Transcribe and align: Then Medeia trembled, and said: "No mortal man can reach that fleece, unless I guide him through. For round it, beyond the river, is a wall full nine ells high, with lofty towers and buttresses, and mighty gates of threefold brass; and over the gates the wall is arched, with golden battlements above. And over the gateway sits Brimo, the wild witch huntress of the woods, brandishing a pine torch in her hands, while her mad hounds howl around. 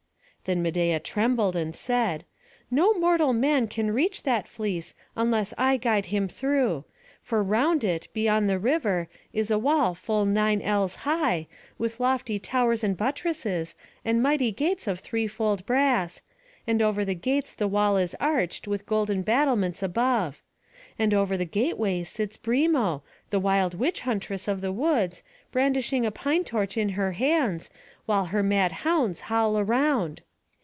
Then 0.45 0.63
Medeia 0.63 0.99
trembled, 0.99 1.55
and 1.55 1.73
said: 1.73 2.25
"No 2.71 2.95
mortal 2.95 3.31
man 3.31 3.67
can 3.67 3.91
reach 3.93 4.23
that 4.23 4.47
fleece, 4.47 4.95
unless 5.15 5.53
I 5.55 5.77
guide 5.77 6.07
him 6.07 6.27
through. 6.27 6.83
For 7.21 7.43
round 7.43 7.83
it, 7.83 8.07
beyond 8.11 8.49
the 8.49 8.57
river, 8.57 9.07
is 9.31 9.51
a 9.51 9.59
wall 9.59 9.93
full 9.93 10.25
nine 10.25 10.59
ells 10.59 10.95
high, 11.05 11.47
with 11.77 11.99
lofty 11.99 12.39
towers 12.39 12.83
and 12.83 12.97
buttresses, 12.97 13.75
and 14.03 14.21
mighty 14.23 14.51
gates 14.51 14.87
of 14.87 14.99
threefold 14.99 15.63
brass; 15.67 16.21
and 16.65 16.81
over 16.81 17.05
the 17.05 17.15
gates 17.15 17.53
the 17.53 17.67
wall 17.67 17.95
is 17.95 18.15
arched, 18.19 18.67
with 18.67 18.87
golden 18.87 19.21
battlements 19.21 19.83
above. 19.83 20.41
And 20.97 21.13
over 21.13 21.37
the 21.37 21.45
gateway 21.45 22.03
sits 22.03 22.35
Brimo, 22.35 23.03
the 23.29 23.39
wild 23.39 23.75
witch 23.75 24.01
huntress 24.01 24.47
of 24.47 24.61
the 24.61 24.71
woods, 24.73 25.21
brandishing 25.51 26.03
a 26.03 26.11
pine 26.11 26.43
torch 26.43 26.77
in 26.77 26.89
her 26.89 27.11
hands, 27.11 27.69
while 28.07 28.25
her 28.25 28.41
mad 28.43 28.71
hounds 28.81 29.21
howl 29.29 29.57
around. 29.57 30.23